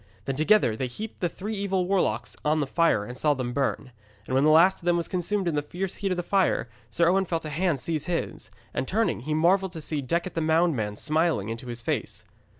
Then 0.25 0.35
together 0.35 0.75
they 0.75 0.87
heaped 0.87 1.19
the 1.19 1.29
three 1.29 1.53
evil 1.53 1.85
warlocks 1.85 2.35
on 2.43 2.59
the 2.59 2.65
fire 2.65 3.05
and 3.05 3.15
saw 3.15 3.35
them 3.35 3.53
burn. 3.53 3.91
And 4.25 4.33
when 4.33 4.43
the 4.43 4.49
last 4.49 4.79
of 4.79 4.85
them 4.85 4.97
was 4.97 5.07
consumed 5.07 5.47
in 5.47 5.53
the 5.53 5.61
fierce 5.61 5.97
heat 5.97 6.09
of 6.09 6.17
the 6.17 6.23
fire, 6.23 6.67
Sir 6.89 7.07
Owen 7.07 7.25
felt 7.25 7.45
a 7.45 7.51
hand 7.51 7.79
seize 7.79 8.05
his, 8.05 8.49
and, 8.73 8.87
turning, 8.87 9.19
he 9.19 9.35
marvelled 9.35 9.73
to 9.73 9.79
see 9.83 10.01
Decet 10.01 10.33
the 10.33 10.41
Moundman 10.41 10.97
smiling 10.97 11.49
into 11.49 11.67
his 11.67 11.83
face. 11.83 12.25